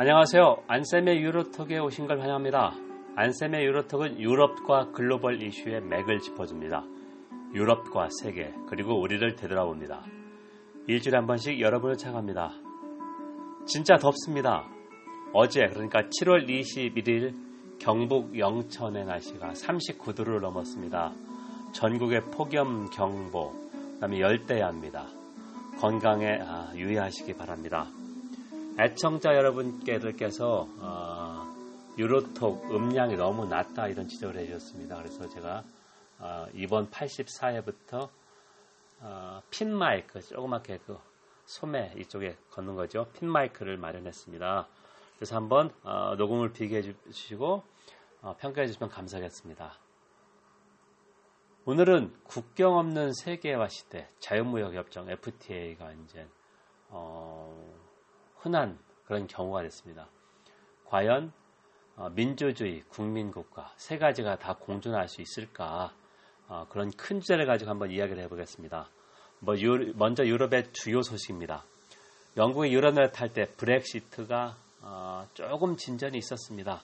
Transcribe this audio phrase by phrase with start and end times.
[0.00, 0.62] 안녕하세요.
[0.68, 2.72] 안쌤의 유로톡에 오신 걸 환영합니다.
[3.16, 6.84] 안쌤의 유로톡은 유럽과 글로벌 이슈의 맥을 짚어줍니다.
[7.52, 10.04] 유럽과 세계, 그리고 우리를 되돌아봅니다.
[10.86, 12.52] 일주일에 한 번씩 여러분을 찾아갑니다.
[13.66, 14.68] 진짜 덥습니다.
[15.32, 17.34] 어제, 그러니까 7월 21일
[17.80, 21.12] 경북 영천의 날씨가 39도를 넘었습니다.
[21.72, 25.08] 전국에 폭염 경보, 그 다음에 열대야입니다.
[25.80, 27.88] 건강에 아, 유의하시기 바랍니다.
[28.80, 31.46] 애청자 여러분께서 어,
[31.98, 34.98] 유로톡 음량이 너무 낮다 이런 지적을 해주셨습니다.
[34.98, 35.64] 그래서 제가
[36.20, 38.08] 어, 이번 84회부터
[39.00, 40.96] 어, 핀 마이크 조그맣게 그
[41.44, 43.08] 소매 이쪽에 걷는 거죠.
[43.18, 44.68] 핀 마이크를 마련했습니다.
[45.16, 47.64] 그래서 한번 어, 녹음을 비교해 주시고
[48.22, 49.72] 어, 평가해 주시면 감사하겠습니다.
[51.64, 56.28] 오늘은 국경 없는 세계화 시대 자유무역협정 FTA가 이제
[56.90, 57.77] 어,
[58.48, 60.08] 흔한 그런 경우가 됐습니다.
[60.86, 61.32] 과연
[61.96, 65.92] 어, 민주주의, 국민국가 세 가지가 다 공존할 수 있을까?
[66.48, 68.88] 어, 그런 큰 주제를 가지고 한번 이야기를 해보겠습니다.
[69.40, 71.64] 뭐 유, 먼저 유럽의 주요 소식입니다.
[72.36, 76.82] 영국이 유럽을 탈 때 브렉시트가 어, 조금 진전이 있었습니다.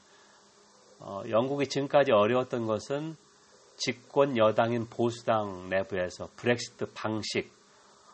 [0.99, 3.17] 어, 영국이 지금까지 어려웠던 것은
[3.77, 7.51] 집권 여당인 보수당 내부에서 브렉시트 방식,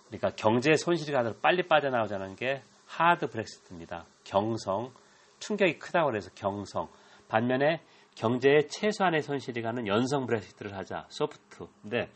[0.06, 4.04] 그러니까 경제 손실이 가도 빨리 빠져나오자는 게 하드 브렉시트입니다.
[4.24, 4.92] 경성,
[5.38, 6.88] 충격이 크다고 해서 경성.
[7.28, 7.80] 반면에
[8.16, 11.68] 경제에 최소한의 손실이 가는 연성 브렉시트를 하자, 소프트.
[11.82, 12.10] 근데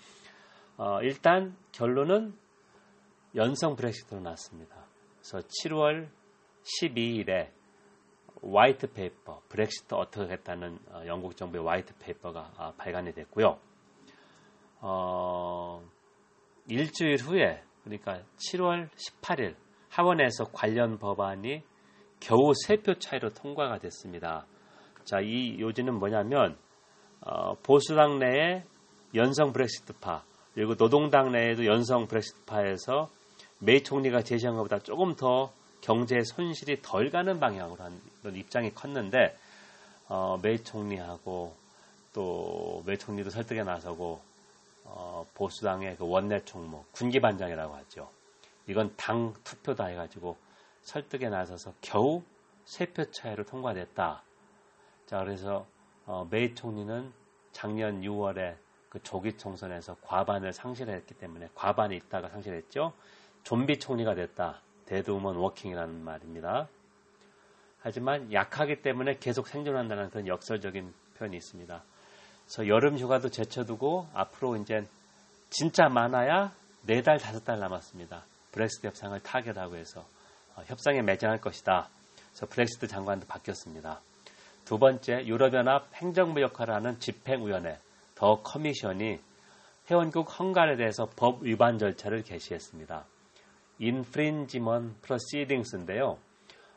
[0.77, 2.37] 어, 일단 결론은
[3.37, 4.85] 연성 브렉시트로 났습니다.
[5.21, 6.09] 그래서 7월
[6.65, 7.51] 12일에
[8.43, 13.61] white paper, 브렉시트 어떻게 하겠다는 어, 영국 정부의 white paper가 어, 발간이 됐고요.
[14.81, 15.89] 어,
[16.69, 19.55] 일주일 후에 그러니까 7월 18일
[19.95, 21.63] 하원에서 관련 법안이
[22.19, 24.45] 겨우 세표 차이로 통과가 됐습니다.
[25.05, 26.57] 자, 이 요지는 뭐냐면
[27.21, 28.65] 어, 보수당 내에
[29.15, 33.09] 연성 브렉시트파 그리고 노동당 내에도 연성 브렉시트파에서
[33.61, 39.37] 메이 총리가 제시한 것보다 조금 더 경제 손실이 덜 가는 방향으로 한 입장이 컸는데
[40.09, 41.55] 어, 메이 총리하고
[42.13, 44.21] 또 메이 총리도 설득에 나서고
[44.87, 48.09] 어, 보수당의 그 원내 총무 군기 반장이라고 하죠.
[48.67, 50.37] 이건 당 투표다 해가지고
[50.83, 52.23] 설득에 나서서 겨우
[52.65, 54.23] 세 표 차이로 통과됐다.
[55.07, 55.67] 자 그래서
[56.07, 57.13] 어, 메이 총리는
[57.53, 58.57] 작년 6월에
[58.89, 62.93] 그 조기 총선에서 과반을 상실했기 때문에 과반이 있다가 상실했죠.
[63.43, 64.61] 좀비 총리가 됐다.
[64.87, 66.69] dead woman walking이라는 말입니다.
[67.81, 71.83] 하지만 약하기 때문에 계속 생존한다는 그런 역설적인 표현이 있습니다.
[72.45, 74.87] 그래서 여름 휴가도 제쳐두고 앞으로 이제
[75.51, 76.53] 진짜 많아야
[76.83, 78.25] 네 달, 다섯 달 남았습니다.
[78.55, 80.07] 브렉시트 협상을 타결하고 해서
[80.55, 81.89] 어, 협상에 매진할 것이다.
[82.31, 84.01] 그래서 브렉시트 장관도 바뀌었습니다.
[84.65, 87.79] 두 번째, 유럽연합 행정부 역할을 하는 집행위원회,
[88.15, 89.19] 더 커미션이
[89.91, 93.05] 회원국 헝가리에 대해서 법 위반 절차를 개시했습니다.
[93.83, 96.17] infringement proceedings인데요.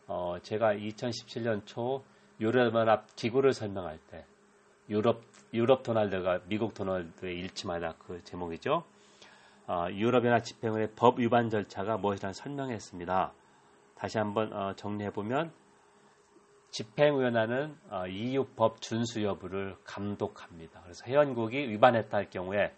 [0.08, 2.04] 어, 제가 2017년 초
[2.40, 4.26] 유럽연합 기구를 설명할 때
[4.90, 5.22] 유럽
[5.54, 8.84] 유럽 도널드가 미국 도널드의 일침하다 그 제목이죠.
[9.68, 13.34] 어, 유럽연합 집행의 법 위반 절차가 무엇이라는 설명했습니다.
[13.96, 15.52] 다시 한번 어, 정리해 보면
[16.70, 20.82] 집행위원회는 어, EU 법 준수 여부를 감독합니다.
[20.84, 22.74] 그래서 회원국이 위반했다 할 경우에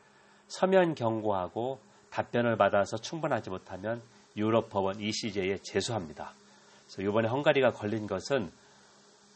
[0.47, 1.79] 서면 경고하고
[2.09, 4.01] 답변을 받아서 충분하지 못하면
[4.35, 6.33] 유럽 법원 ECJ에 제소합니다.
[6.85, 8.51] 그래서 이번에 헝가리가 걸린 것은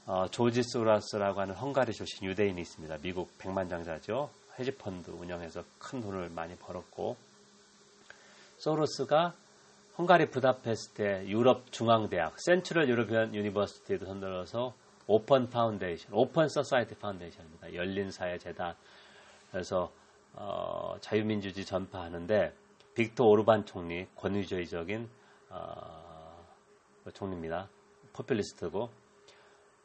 [0.08, 2.98] 어, 조지 소라스라고 하는 헝가리 출신 유대인이 있습니다.
[3.04, 4.32] 미국 백만 장자죠.
[4.58, 7.16] 헤지펀드 운영해서 큰 돈을 많이 벌었고
[8.64, 9.34] 소로스가
[9.98, 14.74] 헝가리 부다페스트의 유럽 중앙대학 Central European University도 만들어서
[15.06, 17.74] Open Foundation, Open Society Foundation입니다.
[17.74, 18.74] 열린 사회 재단.
[19.52, 19.92] 그래서
[20.34, 22.54] 어, 자유민주주의 전파하는데
[22.96, 25.10] 빅토 오르반 총리 권위주의적인
[25.50, 26.46] 어,
[27.14, 27.68] 총리입니다.
[28.14, 28.90] 포퓰리스트고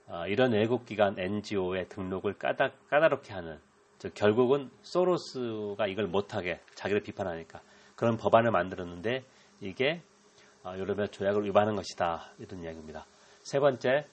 [0.06, 3.58] 어, 이런 외국기관 NGO의 등록을 까다, 까다롭게 하는
[3.98, 7.60] 즉 결국은 소로스가 이걸 못하게 자기를 비판하니까
[7.98, 9.24] 그런 법안을 만들었는데
[9.60, 10.00] 이게
[10.62, 13.04] 어, 유럽연합 조약을 위반한 것이다 이런 이야기입니다.
[13.42, 14.06] 세 번째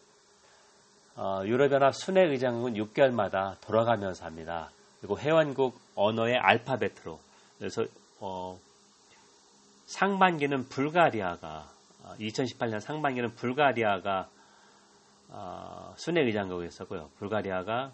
[1.16, 4.72] 어, 유럽연합 순회 의장국은 6개월마다 돌아가면서 합니다.
[5.00, 7.20] 그리고 회원국 언어의 알파벳으로
[7.60, 7.86] 그래서
[8.20, 8.60] 어,
[9.86, 11.70] 상반기는 불가리아가
[12.20, 14.28] 2018년 상반기는 불가리아가
[15.30, 17.12] 어, 순회 의장국이었었고요.
[17.20, 17.92] 불가리아가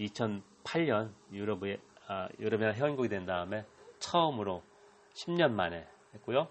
[0.00, 1.78] 2008년 유럽의
[2.08, 3.64] 아, 유럽연합 회원국이 된 다음에
[3.98, 4.62] 처음으로
[5.14, 6.48] 10년 만에 했고요.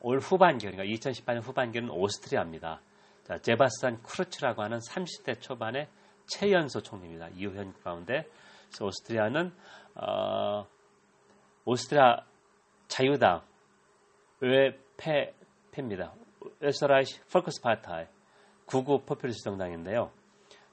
[0.00, 2.80] 올 후반기, 그러니까 2018년 후반기는 오스트리아입니다.
[3.24, 5.88] 자, 제바스티안 쿠르츠라고 하는 30대 초반의
[6.26, 7.28] 최연소 총리입니다.
[7.34, 8.26] 이후 현 가운데
[8.80, 9.52] 오스트리아는
[9.96, 10.66] 어,
[11.64, 12.24] 오스트리아
[12.86, 13.42] 자유당
[14.40, 15.34] 의패
[15.72, 16.14] 패입니다.
[16.62, 18.06] 에스라이시 펄크스파타이
[18.66, 20.10] 구구 포퓰리스트 정당인데요.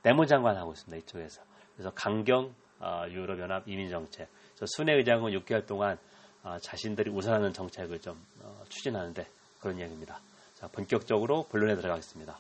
[0.04, 0.98] 내무장관 하고 있습니다.
[0.98, 1.42] 이쪽에서.
[1.74, 4.30] 그래서 강경 어, 유럽연합 이민정책.
[4.64, 5.98] 순회 의장은 6개월 동안
[6.44, 9.28] 어, 자신들이 우선하는 정책을 좀 어, 추진하는데
[9.60, 10.20] 그런 이야기입니다.
[10.54, 12.38] 자, 본격적으로 본론에 들어가겠습니다.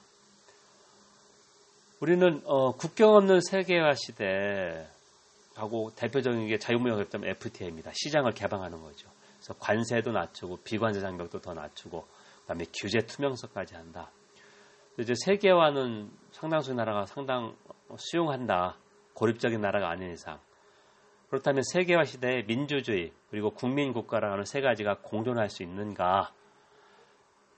[1.99, 7.91] 우리는 어, 국경 없는 세계화 시대하고 대표적인 게 자유무역협정 FTA입니다.
[7.93, 9.09] 시장을 개방하는 거죠.
[9.37, 12.05] 그래서 관세도 낮추고 비관세 장벽도 더 낮추고
[12.41, 14.11] 그다음에 규제 투명성까지 한다.
[14.99, 17.55] 이제 세계화는 상당수 나라가 상당
[17.97, 18.77] 수용한다.
[19.13, 20.39] 고립적인 나라가 아닌 이상.
[21.35, 26.31] 그렇다면 세계화 시대에 민주주의 그리고 국민국가라는 세 가지가 공존할 수 있는가?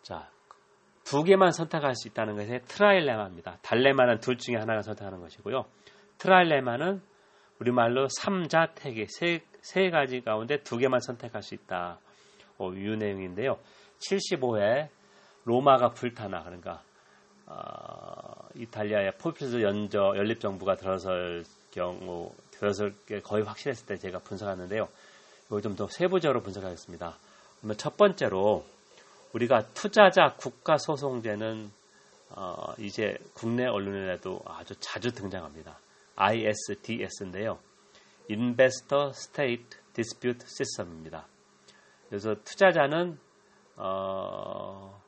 [0.01, 0.29] 자,
[1.03, 3.59] 두 개만 선택할 수 있다는 것이 트라일레마입니다.
[3.61, 5.65] 달레마는 둘 중에 하나가 선택하는 것이고요.
[6.17, 7.01] 트라일레마는
[7.59, 11.99] 우리말로 삼자택이 세, 세 가지 가운데 두 개만 선택할 수 있다.
[12.57, 13.59] 어, 이 내용인데요.
[13.99, 14.89] 75회
[15.45, 16.81] 로마가 불타나 그러니까
[17.45, 22.31] 어, 이탈리아의 포피스 연저 연립 정부가 들어설 경우
[23.05, 24.87] 게 거의 확실했을 때 제가 분석하는데요.
[25.47, 27.17] 이걸 좀 더 세부적으로 분석하겠습니다.
[27.59, 28.65] 그러면 첫 번째로
[29.33, 31.71] 우리가 투자자 국가 소송제는
[32.31, 35.79] 어, 이제 국내 언론에도 아주 자주 등장합니다.
[36.15, 37.59] ISDS인데요.
[38.29, 41.27] Investor State Dispute System입니다.
[42.09, 43.17] 그래서 투자자는
[43.77, 45.01] 어,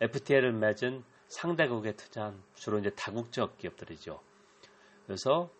[0.00, 4.20] FTA를 맺은 상대국에 투자한 주로 이제 다국적 기업들이죠.
[5.06, 5.50] 그래서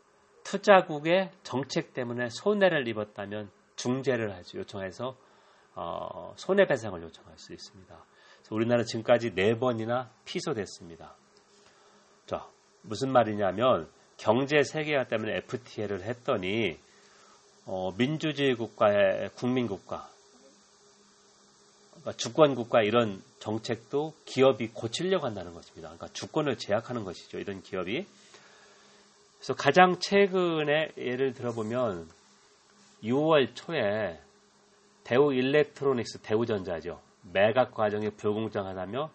[0.48, 4.60] 투자국의 정책 때문에 손해를 입었다면 중재를 하죠.
[4.60, 5.14] 요청해서
[5.74, 8.04] 어, 손해배상을 요청할 수 있습니다.
[8.50, 11.14] 우리나라 지금까지 네 번이나 피소됐습니다.
[12.24, 12.48] 자,
[12.80, 16.78] 무슨 말이냐면 경제 세계화 때문에 FTA를 했더니
[17.66, 20.08] 어, 민주주의 국가의 국민국가,
[21.90, 25.88] 그러니까 주권국가 이런 정책도 기업이 고치려고 한다는 것입니다.
[25.88, 27.38] 그러니까 주권을 제약하는 것이죠.
[27.38, 28.06] 이런 기업이.
[29.38, 32.08] 그래서 가장 최근에 예를 들어보면
[33.04, 34.20] 6월 초에
[35.04, 37.00] 대우 일렉트로닉스 대우전자죠.
[37.32, 39.10] 매각 과정이 불공정하다며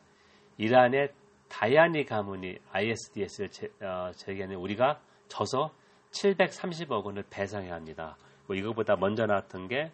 [0.57, 1.11] 이란의
[1.49, 5.71] 다이아니 가문이 ISDS를 제, 어, 제기하는 우리가 져서
[6.11, 8.15] 730억 원을 배상해야 합니다.
[8.47, 9.91] 뭐 이거보다 먼저 나왔던 게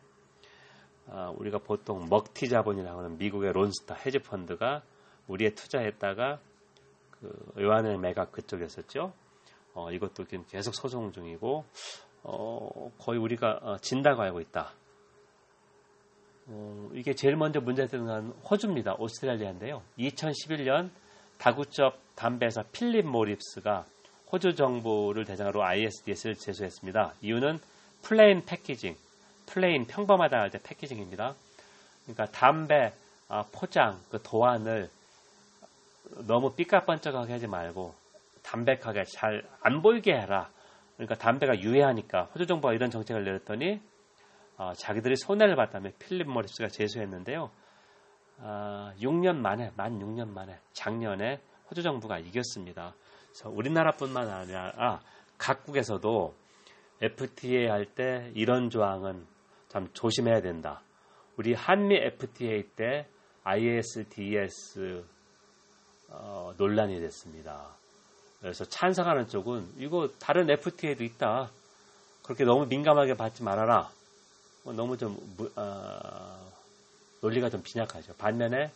[1.07, 4.83] 어, 우리가 보통 먹튀 자본이라고 하는 미국의 론스타 헤지 펀드가
[5.27, 6.39] 우리에 투자했다가
[7.19, 9.11] 그 의원의 매각 그쪽이었었죠.
[9.74, 11.66] 어, 이것도 지금 계속 소송 중이고
[12.24, 14.74] 어, 거의 우리가 어, 진다고 알고 있다.
[16.48, 18.95] 어, 이게 제일 먼저 문제되는 건 호주입니다.
[18.98, 19.81] 오스트레일리아인데요.
[19.98, 20.89] 2011년
[21.38, 23.85] 다국적 담배사 필립 모리스가
[24.31, 27.13] 호주 정부를 대상으로 ISDS를 제소했습니다.
[27.21, 27.60] 이유는
[28.01, 28.95] plain packaging,
[29.45, 31.35] plain 평범하다 할 때 packaging입니다.
[32.04, 32.94] 그러니까 담배
[33.27, 34.89] 아, 포장 그 도안을
[36.27, 37.94] 너무 삐까번쩍하게 하지 말고
[38.49, 40.49] 담백하게 잘 안 보이게 해라.
[40.95, 43.81] 그러니까 담배가 유해하니까 호주 정부가 이런 정책을 내렸더니
[44.57, 47.49] 어, 자기들이 손해를 봤다며 필립 모리스가 제소했는데요.
[48.39, 51.39] 어, 6년 만에, 만 6년 만에 작년에
[51.69, 52.94] 호주 정부가 이겼습니다.
[53.27, 54.99] 그래서 우리나라뿐만 아니라 아,
[55.37, 56.35] 각국에서도
[57.01, 59.25] FTA 할 때 이런 조항은
[59.69, 60.81] 참 조심해야 된다.
[61.37, 63.07] 우리 한미 FTA 때
[63.44, 65.06] ISDS
[66.09, 67.77] 어, 논란이 됐습니다.
[68.41, 71.49] 그래서 찬성하는 쪽은 이거 다른 FTA도 있다.
[72.23, 73.89] 그렇게 너무 민감하게 받지 말아라.
[74.63, 75.17] 뭐 너무 좀
[75.55, 76.51] 어,
[77.21, 78.13] 논리가 좀 빈약하죠.
[78.15, 78.71] 반면에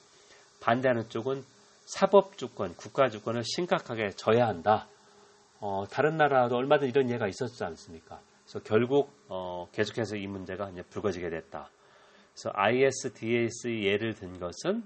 [0.60, 1.44] 반대하는 쪽은
[1.86, 4.88] 사법 주권, 국가 주권을 심각하게 져야 한다.
[5.60, 8.20] 어, 다른 나라도 얼마든 이런 예가 있었지 않습니까?
[8.46, 11.70] 그래서 결국 어, 계속해서 이 문제가 이제 불거지게 됐다.
[12.34, 14.84] 그래서 ISDS 예를 든 것은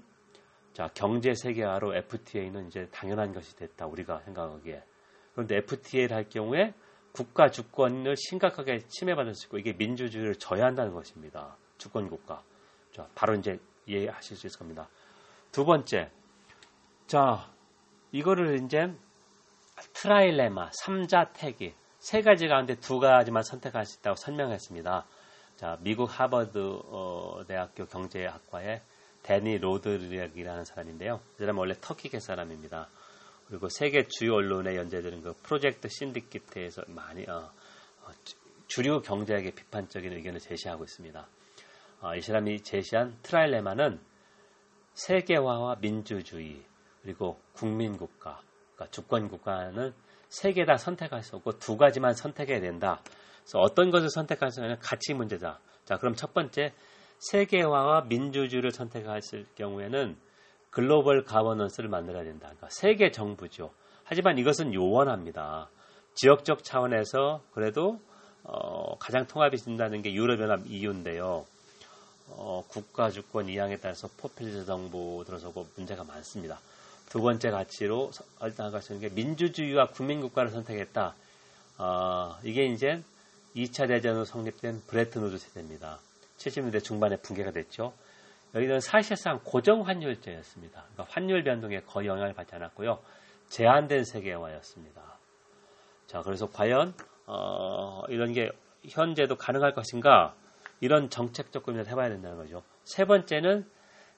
[0.78, 4.80] 자 경제 세계화로 FTA는 이제 당연한 것이 됐다 우리가 생각하기에
[5.32, 6.72] 그런데 FTA를 할 경우에
[7.10, 11.56] 국가 주권을 심각하게 침해받을 수 있고 이게 민주주의를 져야 한다는 것입니다.
[11.78, 12.44] 주권 국가.
[12.92, 14.88] 자, 바로 이제 이해하실 수 있을 겁니다.
[15.50, 16.12] 두 번째.
[17.08, 17.50] 자,
[18.12, 18.94] 이거를 이제
[19.94, 25.06] 트라일레마, 삼자택이 세 가지 가운데 두 가지만 선택할 수 있다고 설명했습니다.
[25.56, 28.80] 자, 미국 하버드 어, 대학교 경제학과의
[29.28, 31.20] 데니 로드리악이라는 사람인데요.
[31.36, 32.88] 그 사람은 원래 터키계 사람입니다.
[33.46, 37.52] 그리고 세계 주요 언론에 연재되는 그 프로젝트 신디키트에서 많이 어,
[38.04, 38.10] 어,
[38.68, 41.28] 주류 경제학의 비판적인 의견을 제시하고 있습니다.
[42.00, 44.00] 어, 이 사람이 제시한 트라일레마는
[44.94, 46.62] 세계화와 민주주의
[47.02, 48.40] 그리고 국민국가,
[48.74, 49.92] 그러니까 주권국가는
[50.30, 53.02] 세 개 다 선택할 수 없고 두 가지만 선택해야 된다.
[53.42, 55.60] 그래서 어떤 것을 선택할 수 있는 가치 문제다.
[55.84, 56.72] 자, 그럼 첫 번째
[57.18, 60.16] 세계화와 민주주의를 선택했을 경우에는
[60.70, 62.46] global governance를 만들어야 된다.
[62.48, 63.70] 그러니까 세계 정부죠.
[64.04, 65.68] 하지만 이것은 요원합니다.
[66.14, 68.00] 지역적 차원에서 그래도
[68.44, 71.44] 어, 가장 통합이 된다는 게 유럽연합 EU인데요.
[72.30, 76.58] 어, 국가 주권 이양에 따라서 포퓰리즘 정부 들어서고 문제가 많습니다.
[77.08, 78.10] 두 번째 가치로
[78.42, 81.14] 일단 가시는 게 민주주의와 국민국가를 선택했다.
[81.78, 83.02] 어, 이게 이제
[83.56, 85.98] 2차 대전으로 성립된 브레튼 우드 체제입니다.
[86.38, 87.92] 70년대 중반에 붕괴가 됐죠.
[88.54, 90.84] 여기는 사실상 고정 환율제였습니다.
[90.92, 92.98] 그러니까 환율 변동에 거의 영향을 받지 않았고요.
[93.48, 95.18] 제한된 세계화였습니다.
[96.06, 96.94] 자, 그래서 과연
[97.26, 98.50] 어, 이런 게
[98.88, 100.34] 현재도 가능할 것인가?
[100.80, 102.62] 이런 정책적 고민을 해봐야 된다는 거죠.
[102.84, 103.68] 세 번째는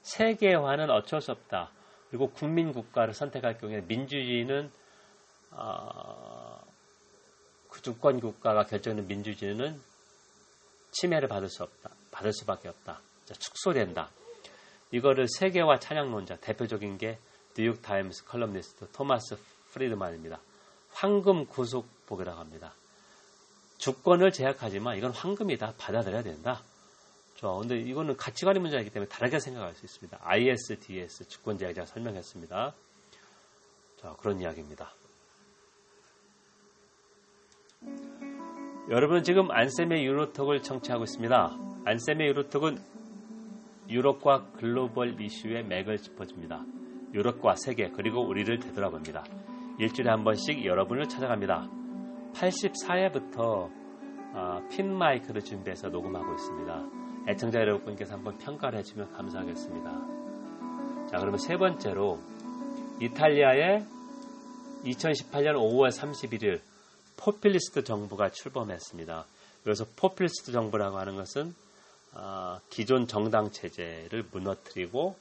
[0.03, 1.73] 세계화는 어쩔 수 없다.
[2.11, 4.71] 그리고 국민 국가를 선택할 경우에 민주주의는
[5.53, 6.61] 어,
[7.69, 9.81] 그 주권 국가가 결정하는 민주주의는
[10.93, 11.90] 침해를 받을 수 없다.
[12.21, 13.01] 받을 수밖에 없다.
[13.39, 14.11] 축소된다.
[14.91, 17.19] 이거를 세계화 찬양론자 대표적인 게
[17.55, 19.39] 뉴욕 타임스 컬럼니스트 토마스
[19.73, 20.41] 프리드만입니다.
[20.91, 22.75] 황금 구속복이라고 합니다.
[23.79, 25.75] 주권을 제약하지만 이건 황금이다.
[25.79, 26.63] 받아들여야 된다.
[27.37, 30.19] 저 근데 이거는 가치관의 문제이기 때문에 다르게 생각할 수 있습니다.
[30.21, 31.79] ISDS 주권 제약.
[31.79, 32.75] 자 설명했습니다.
[34.03, 34.93] 자, 그런 이야기입니다.
[38.91, 41.70] 여러분 지금 안쌤의 유로톡을 청취하고 있습니다.
[41.85, 42.79] 안쌤의 유로톡은
[43.89, 46.63] 유럽과 글로벌 이슈의 맥을 짚어줍니다.
[47.15, 49.25] 유럽과 세계 그리고 우리를 되돌아봅니다.
[49.79, 51.69] 일주일에 한 번씩 여러분을 찾아갑니다.
[52.35, 53.71] 84회부터
[54.33, 57.01] 어, 핀 마이크를 준비해서 녹음하고 있습니다.
[57.29, 59.91] 애청자 여러분께서 한번 평가를 해주면 감사하겠습니다.
[61.11, 62.21] 자, 그러면 세 번째로
[63.01, 63.85] 이탈리아의
[64.85, 66.61] 2018년 5월 31일
[67.17, 69.25] 포퓰리스트 정부가 출범했습니다.
[69.65, 71.70] 그래서 포퓰리스트 정부라고 하는 것은 어,
[72.69, 75.17] 기존 정당 체제를 무너뜨리고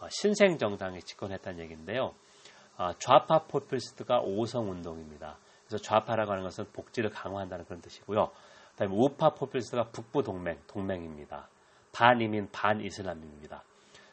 [0.00, 2.14] 어, 신생 정당에 집권했다는 얘기인데요.
[2.78, 5.36] 어, 좌파 포퓰리스트가 오성 운동입니다.
[5.66, 8.30] 그래서 좌파라고 하는 것은 복지를 강화한다는 그런 뜻이고요.
[8.72, 11.48] 그다음에 우파 포퓰리스트가 북부 동맹 동맹입니다.
[11.92, 13.62] 반이민 반이슬람입니다.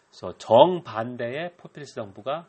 [0.09, 2.47] 그래서 정반대의 포퓰리스트 정부가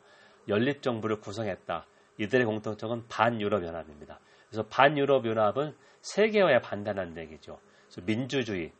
[0.49, 1.85] 연립 정부를 구성했다.
[2.17, 4.19] 이들의 공통점은 반유럽 연합입니다.
[4.49, 7.59] 그래서 반유럽 연합은 세계화에 반대하는 얘기죠.
[8.03, 8.73] 민주주의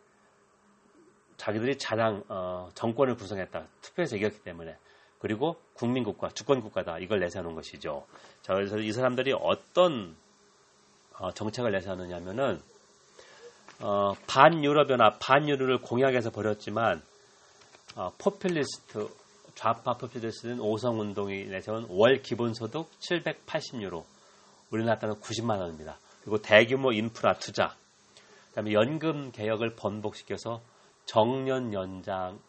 [1.40, 3.64] 자기들이 자당 어, 정권을 구성했다.
[3.82, 4.76] 투표에서 이겼기 때문에
[5.20, 7.00] 그리고 국민국가, 주권국가다.
[7.00, 8.06] 이걸 내세우는 것이죠.
[8.42, 10.16] 자, 그래서 이 사람들이 어떤
[11.18, 12.62] 어, 정책을 내세우느냐면은
[13.80, 17.02] 어, 반유럽연합, 반유럽을 공약에서 벌였지만
[17.96, 19.08] 어, 포퓰리스트,
[19.56, 24.04] 좌파 포퓰리스트는 오성운동이 내세운 월 기본소득 780유로,
[24.72, 25.98] 우리나라 따는 90만 원입니다.
[26.22, 27.76] 그리고 대규모 인프라 투자,
[28.50, 30.62] 그다음에 연금 개혁을 번복시켜서
[31.10, 32.40] 정년 연장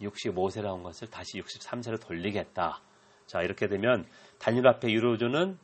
[0.00, 2.80] 65세라는 것을 다시 63세로 돌리겠다.
[3.26, 4.06] 자, 이렇게 되면
[4.38, 5.58] 단일화폐 유로존은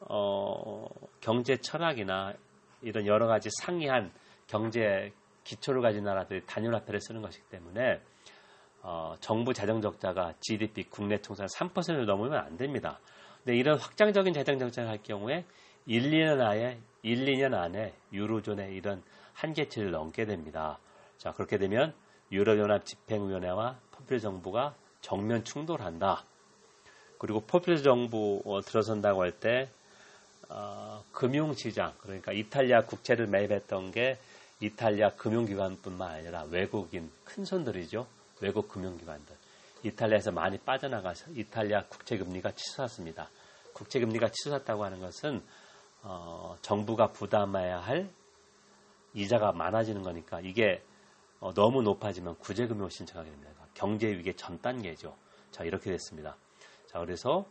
[0.00, 0.84] 어,
[1.22, 2.34] 경제 철학이나
[2.82, 4.12] 이런 여러 가지 상이한
[4.46, 5.10] 경제
[5.44, 8.02] 기초를 가진 나라들이 단일화폐를 쓰는 것이기 때문에
[8.82, 13.00] 어, 정부 재정 적자가 GDP 국내 총산 3%를 넘으면 안 됩니다.
[13.42, 15.46] 근데 이런 확장적인 재정 적자를 할 경우에
[15.86, 20.78] 1, 2년 안에 1, 2년 안에 유로존의 이런 한계치를 넘게 됩니다.
[21.18, 21.94] 자, 그렇게 되면
[22.32, 26.24] 유럽연합 집행위원회와 포퓰리 정부가 정면 충돌한다.
[27.18, 29.70] 그리고 포퓰리 정부 어, 들어선다고 할 때
[30.48, 34.18] 어, 금융시장 그러니까 이탈리아 국채를 매입했던 게
[34.60, 38.06] 이탈리아 금융기관뿐만 아니라 외국인 큰 손들이죠.
[38.40, 39.34] 외국 금융기관들.
[39.82, 43.28] 이탈리아에서 많이 빠져나가서 이탈리아 국채금리가 치솟았습니다.
[43.72, 45.42] 국채금리가 치솟았다고 하는 것은
[46.02, 48.08] 어, 정부가 부담해야 할
[49.14, 50.82] 이자가 많아지는 거니까 이게
[51.40, 53.52] 어, 너무 높아지면 구제금융을 신청하게 됩니다.
[53.74, 55.16] 경제 위기의 전 단계죠.
[55.50, 56.36] 자 이렇게 됐습니다.
[56.86, 57.46] 자 그래서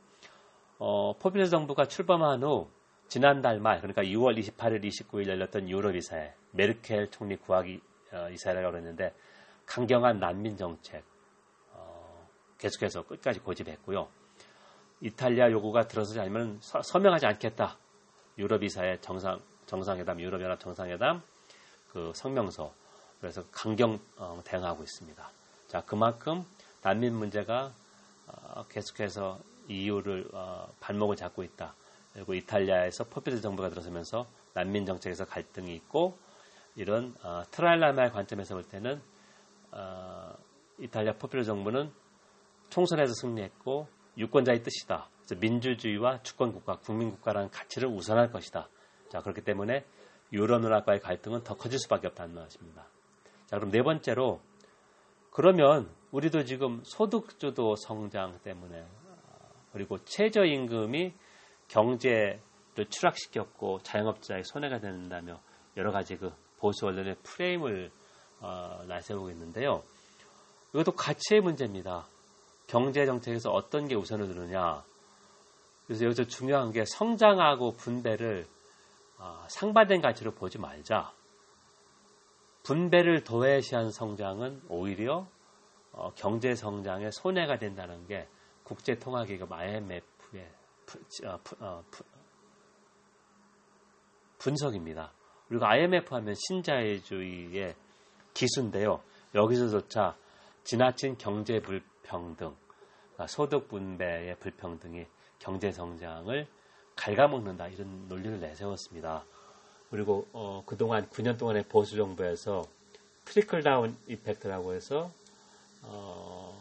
[0.77, 2.69] 어, 포퓰리스 정부가 출범한 후
[3.07, 7.81] 지난달 말 그러니까 6월 28일 29일 열렸던 유럽 이사회 메르켈 총리 구하기
[8.13, 9.13] 어, 이사회라고 했는데
[9.65, 11.03] 강경한 난민 정책
[11.73, 12.27] 어,
[12.57, 14.07] 계속해서 끝까지 고집했고요.
[15.01, 17.77] 이탈리아 요구가 들어서지 않으면 서, 서명하지 않겠다.
[18.37, 21.21] 유럽 이사회 정상 정상회담 유럽연합 정상회담
[21.91, 22.73] 그 성명서
[23.19, 25.29] 그래서 강경 어, 대응하고 있습니다.
[25.67, 26.45] 자, 그만큼
[26.81, 27.73] 난민 문제가
[28.27, 31.73] 어, 계속해서 EU를 어, 발목을 잡고 있다.
[32.13, 36.17] 그리고 이탈리아에서 포퓰리스 정부가 들어서면서 난민 정책에서 갈등이 있고
[36.77, 37.13] 이런
[37.51, 39.01] 트라일라마의 관점에서 볼 때는
[40.79, 41.91] 이탈리아 포퓰리스 정부는
[42.69, 45.09] 총선에서 승리했고 유권자의 뜻이다.
[45.39, 48.69] 민주주의와 주권국가, 국민국가라는 가치를 우선할 것이다.
[49.09, 49.83] 자, 그렇기 때문에
[50.31, 52.85] 유럽연합과의 갈등은 더 커질 수밖에 없다는 말씀입니다.
[53.47, 54.41] 자, 그럼 네 번째로
[55.31, 58.85] 그러면 우리도 지금 소득주도 성장 때문에
[59.73, 61.13] 그리고 최저임금이
[61.67, 62.39] 경제를
[62.89, 65.39] 추락시켰고 자영업자의 손해가 된다며
[65.75, 67.91] 여러 가지 그 보수 언론의 프레임을
[68.41, 69.83] 어, 나세우고 있는데요.
[70.73, 72.05] 이것도 가치의 문제입니다.
[72.67, 74.83] 경제 정책에서 어떤 게 우선을 두느냐.
[75.85, 78.47] 그래서 여기서 중요한 게 성장하고 분배를
[79.19, 81.13] 어, 상반된 가치로 보지 말자.
[82.65, 85.27] 분배를 도외시한 성장은 오히려
[85.91, 88.27] 어, 경제 성장에 손해가 된다는 게
[88.63, 90.01] 국제통화기금 IMF의
[90.85, 92.03] 부, 어, 부, 어, 부,
[94.39, 95.13] 분석입니다.
[95.47, 97.75] 그리고 IMF 하면 신자유주의의
[98.33, 99.01] 기수인데요.
[99.35, 100.15] 여기서조차
[100.63, 102.55] 지나친 경제 불평등,
[103.13, 105.05] 그러니까 소득 분배의 불평등이
[105.37, 106.47] 경제 성장을
[106.95, 109.23] 갉아먹는다 이런 논리를 내세웠습니다.
[109.95, 112.67] 그리고 어, 그동안 9년 동안의 보수 정부에서
[113.23, 115.09] 트리클 다운 이펙트라고 해서
[115.83, 116.53] 어,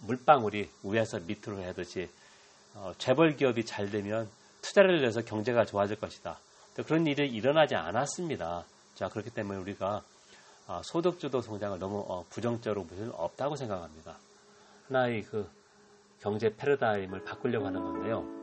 [0.00, 2.10] 물방울이 위에서 밑으로 하듯이
[2.74, 4.28] 어, 재벌 기업이 잘 되면
[4.60, 6.38] 투자를 해서 경제가 좋아질 것이다.
[6.86, 8.66] 그런 일이 일어나지 않았습니다.
[8.94, 10.02] 자 그렇기 때문에 우리가
[10.66, 14.18] 어, 소득주도 성장을 너무 어, 부정적으로 볼 수는 없다고 생각합니다.
[14.88, 15.48] 하나의 그
[16.20, 18.35] 경제 패러다임을 바꾸려고 하는 건데요.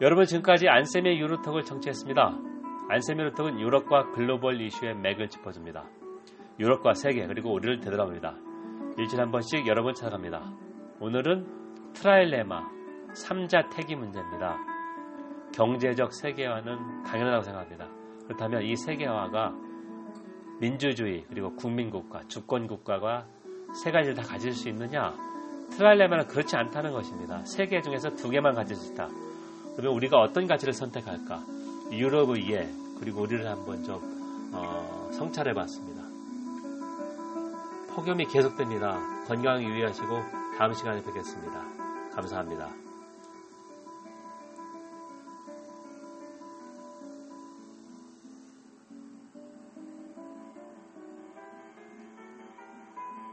[0.00, 2.38] 여러분 지금까지 안쌤의 유로톡을 청취했습니다.
[2.90, 5.84] 안쌤의 유로톡은 유럽과 글로벌 이슈의 맥을 짚어줍니다.
[6.60, 8.34] 유럽과 세계 그리고 우리를 되돌아옵니다.
[8.98, 10.52] 일주일에 한 번씩 여러분 찾아갑니다.
[11.00, 12.68] 오늘은 트라일레마
[13.14, 14.58] 3자 태기 문제입니다.
[15.54, 17.88] 경제적 세계화는 당연하다고 생각합니다.
[18.24, 19.54] 그렇다면 이 세계화가
[20.60, 23.26] 민주주의 그리고 국민국가, 주권국가가
[23.82, 25.14] 세 가지를 다 가질 수 있느냐?
[25.70, 27.42] 트라일레마는 그렇지 않다는 것입니다.
[27.44, 29.08] 세 개 중에서 두 개만 가질 수 있다.
[29.76, 31.44] 그러면 우리가 어떤 가치를 선택할까?
[31.92, 34.00] 유럽의 이해 그리고 우리를 한번 좀
[34.52, 36.02] 어, 성찰해 봤습니다.
[37.94, 38.98] 폭염이 계속됩니다.
[39.26, 40.06] 건강 유의하시고
[40.58, 41.62] 다음 시간에 뵙겠습니다.
[42.14, 42.85] 감사합니다.